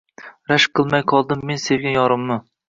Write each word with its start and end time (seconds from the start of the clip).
Rashk 0.51 0.73
qilmay 0.79 1.03
qoldim 1.11 1.45
men 1.51 1.61
sevgan 1.67 1.95
yorimni 1.99 2.41